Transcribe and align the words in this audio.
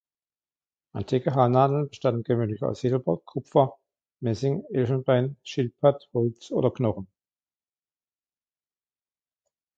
Antike 0.95 1.29
Haarnadeln 1.35 1.89
bestanden 1.89 2.23
gewöhnlich 2.23 2.63
aus 2.63 2.81
Silber, 2.81 3.17
Kupfer, 3.23 3.77
Messing, 4.19 4.63
Elfenbein, 4.73 5.37
Schildpatt, 5.43 6.09
Holz 6.11 6.49
oder 6.49 6.71
Knochen. 6.71 7.05